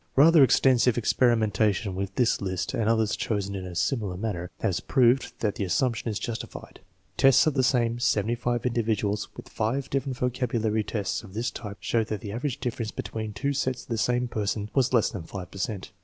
Rather 0.15 0.43
extensive 0.43 0.97
experimentation 0.97 1.93
with 1.93 2.15
this 2.15 2.41
list 2.41 2.73
and 2.73 2.89
others 2.89 3.15
chosen 3.15 3.53
in 3.53 3.67
a 3.67 3.75
similar 3.75 4.17
manner 4.17 4.49
has 4.61 4.79
proved 4.79 5.31
that 5.41 5.53
the 5.53 5.63
assumption 5.63 6.09
is 6.09 6.17
justified. 6.17 6.79
Tests 7.17 7.45
of 7.45 7.53
the 7.53 7.61
same 7.61 7.99
75 7.99 8.65
individuals 8.65 9.27
with 9.37 9.47
five 9.47 9.91
different 9.91 10.17
vocabulary 10.17 10.83
tests 10.83 11.21
of 11.21 11.35
this 11.35 11.51
type 11.51 11.77
showed 11.81 12.07
that 12.07 12.21
the 12.21 12.31
average 12.31 12.59
difference 12.59 12.89
between 12.89 13.31
two 13.31 13.53
tests 13.53 13.83
of 13.83 13.89
the 13.89 13.97
same 13.99 14.27
person 14.27 14.71
was 14.73 14.91
less 14.91 15.11
than 15.11 15.21
5 15.21 15.51
per 15.51 15.59
cent. 15.59 15.91